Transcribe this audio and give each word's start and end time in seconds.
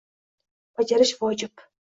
Bajarish 0.81 1.13
“vojib”. 1.21 1.65